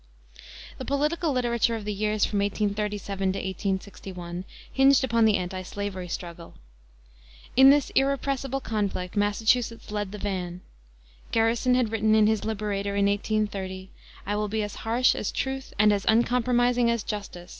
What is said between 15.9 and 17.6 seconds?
as uncompromising as justice.